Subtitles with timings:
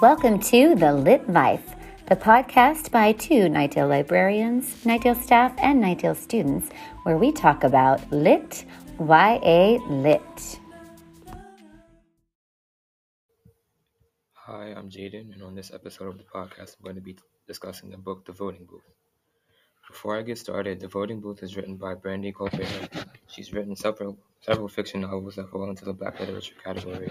[0.00, 1.74] Welcome to The Lit Life,
[2.06, 6.70] the podcast by two Knightdale librarians, Knightdale staff, and Knightdale students,
[7.02, 8.64] where we talk about lit,
[8.98, 10.58] YA lit.
[14.32, 17.90] Hi, I'm Jayden, and on this episode of the podcast, I'm going to be discussing
[17.90, 18.88] the book The Voting Booth.
[19.86, 22.88] Before I get started, The Voting Booth is written by Brandy Colbert.
[23.26, 27.10] She's written several several fiction novels that fall into the black literature category,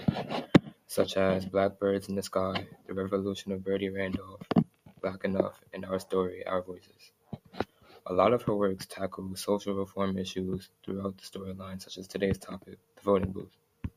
[0.90, 4.42] such as Blackbirds in the Sky, The Revolution of Birdie Randolph,
[5.04, 7.12] Black Enough, and Our Story, Our Voices.
[8.08, 12.40] A lot of her works tackle social reform issues throughout the storyline, such as today's
[12.40, 13.56] topic, the voting booth.
[13.86, 13.90] I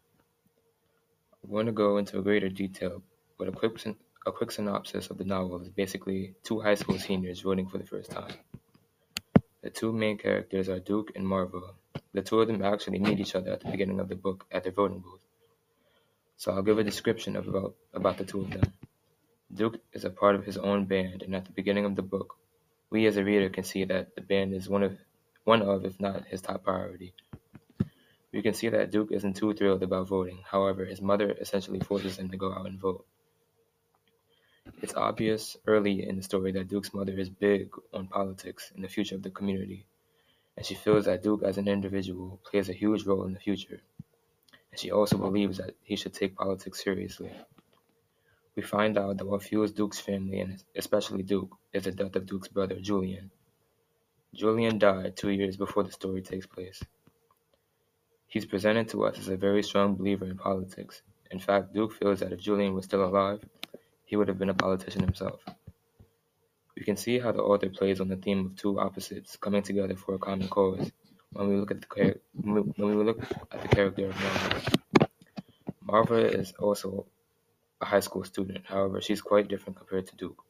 [1.45, 3.03] want to go into greater detail,
[3.39, 3.73] but a quick,
[4.27, 7.87] a quick synopsis of the novel is basically two high school seniors voting for the
[7.87, 8.35] first time.
[9.63, 11.73] The two main characters are Duke and Marva.
[12.13, 14.65] The two of them actually meet each other at the beginning of the book at
[14.65, 15.21] their voting booth.
[16.37, 18.73] So I'll give a description of about, about the two of them.
[19.55, 22.37] Duke is a part of his own band, and at the beginning of the book,
[22.91, 24.97] we as a reader can see that the band is one of,
[25.45, 27.13] one of, if not his top priority.
[28.33, 30.39] We can see that Duke isn't too thrilled about voting.
[30.51, 33.05] However, his mother essentially forces him to go out and vote.
[34.81, 38.89] It's obvious early in the story that Duke's mother is big on politics and the
[38.89, 39.87] future of the community,
[40.57, 43.83] and she feels that Duke as an individual plays a huge role in the future,
[44.75, 47.33] she also believes that he should take politics seriously.
[48.57, 52.27] We find out that what fuels Duke's family, and especially Duke, is the death of
[52.27, 53.31] Duke's brother, Julian.
[54.35, 56.83] Julian died two years before the story takes place.
[58.27, 61.03] He's presented to us as a very strong believer in politics.
[61.31, 63.45] In fact, Duke feels that if Julian was still alive,
[64.05, 65.45] he would have been a politician himself.
[66.77, 69.97] We can see how the author plays on the theme of two opposites coming together
[69.97, 70.91] for a common cause
[71.33, 75.09] when we look at the when we look at the character of Marva.
[75.85, 77.07] Marva is also
[77.81, 80.43] a high school student, however, she's quite different compared to Duke.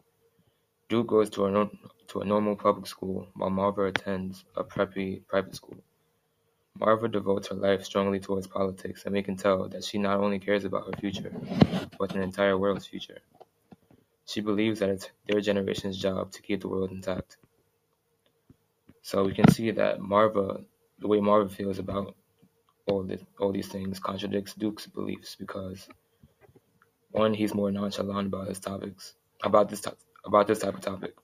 [0.88, 1.70] Duke goes to a,
[2.08, 5.78] to a normal public school, while Marva attends a preppy private school.
[6.78, 10.38] Marva devotes her life strongly towards politics, and we can tell that she not only
[10.38, 11.32] cares about her future,
[11.98, 13.18] but the entire world's future.
[14.26, 17.36] She believes that it's their generation's job to keep the world intact.
[19.02, 20.62] So we can see that Marva,
[21.02, 22.14] the way Marva feels about
[22.86, 25.88] all the, all these things, contradicts Duke's beliefs because
[27.10, 29.86] one, he's more nonchalant about his topics, about this
[30.24, 31.14] about this type of topic.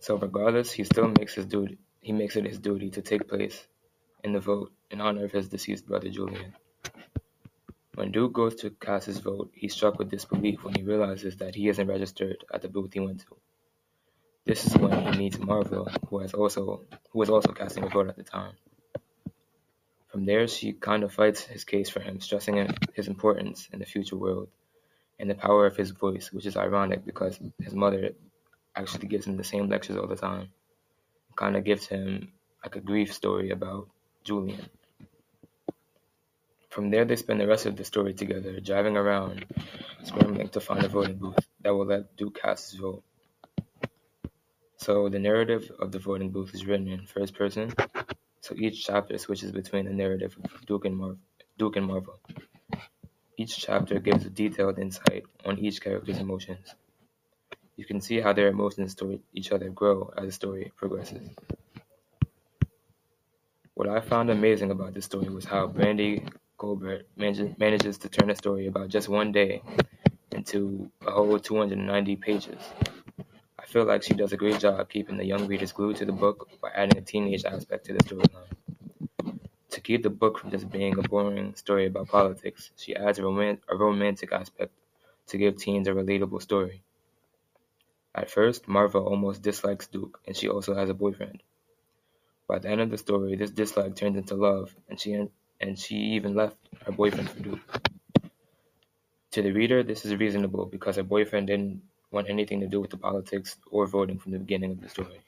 [0.00, 1.78] So regardless, he still makes his duty.
[2.00, 3.66] He makes it his duty to take place
[4.24, 6.54] in the vote in honor of his deceased brother Julian.
[7.94, 11.54] When Duke goes to cast his vote, he's struck with disbelief when he realizes that
[11.54, 13.36] he isn't registered at the booth he went to.
[14.50, 18.08] This is when he meets Marva, who has also who was also casting a vote
[18.08, 18.54] at the time.
[20.08, 22.56] From there, she kind of fights his case for him, stressing
[22.94, 24.48] his importance in the future world
[25.20, 28.10] and the power of his voice, which is ironic because his mother
[28.74, 30.48] actually gives him the same lectures all the time.
[31.36, 32.32] Kind of gives him
[32.64, 33.86] like a grief story about
[34.24, 34.68] Julian.
[36.70, 39.46] From there they spend the rest of the story together, driving around,
[40.02, 43.04] scrambling to find a voting booth that will let Duke cast his vote.
[44.80, 47.70] So the narrative of the voting booth is written in first person,
[48.40, 51.18] so each chapter switches between the narrative of Duke and, Mar-
[51.58, 52.12] Duke and Marva.
[53.36, 56.74] Each chapter gives a detailed insight on each character's emotions.
[57.76, 61.28] You can see how their emotions toward each other grow as the story progresses.
[63.74, 66.24] What I found amazing about this story was how Brandy
[66.56, 69.62] Colbert manages to turn a story about just one day
[70.32, 72.58] into a whole 290 pages.
[73.70, 76.50] Feel like she does a great job keeping the young readers glued to the book
[76.60, 78.56] by adding a teenage aspect to the storyline.
[79.70, 83.24] To keep the book from just being a boring story about politics, she adds a,
[83.24, 84.74] a romantic aspect
[85.28, 86.82] to give teens a relatable story.
[88.14, 91.42] At first, Marva almost dislikes Duke, and she also has a boyfriend.
[92.46, 95.26] By the end of the story, this dislike turns into love, and she
[95.58, 97.60] and she even left her boyfriend for Duke.
[99.32, 102.90] To the reader, this is reasonable because her boyfriend didn't want anything to do with
[102.90, 105.20] the politics or voting from the beginning of the story.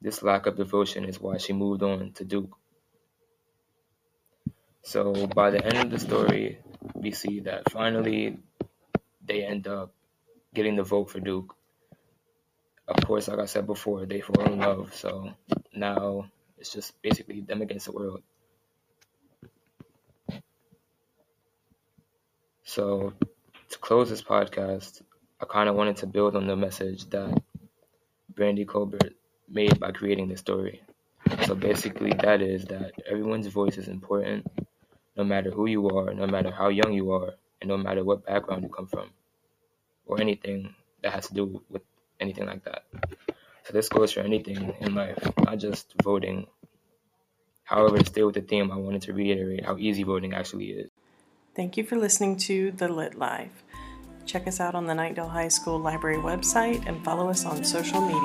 [0.00, 2.56] This lack of devotion is why she moved on to Duke.
[4.82, 6.58] So by the end of the story,
[6.94, 8.38] we see that finally
[9.24, 9.92] they end up
[10.54, 11.54] getting the vote for Duke.
[12.86, 14.94] Of course, like I said before, they fall in love.
[14.94, 15.34] So
[15.74, 18.22] now it's just basically them against the world.
[22.64, 23.14] So,
[23.70, 25.00] to close this podcast,
[25.40, 27.42] I kind of wanted to build on the message that
[28.34, 29.14] Brandy Colbert
[29.48, 30.82] made by creating this story.
[31.46, 34.46] So, basically, that is that everyone's voice is important,
[35.16, 38.24] no matter who you are, no matter how young you are, and no matter what
[38.24, 39.10] background you come from,
[40.06, 41.82] or anything that has to do with
[42.20, 42.84] anything like that.
[43.64, 46.46] So this goes for anything in life, not just voting.
[47.64, 50.90] However, to stay with the theme, I wanted to reiterate how easy voting actually is.
[51.54, 53.64] Thank you for listening to The Lit Life.
[54.28, 58.02] Check us out on the Knightdale High School Library website and follow us on social
[58.02, 58.18] media.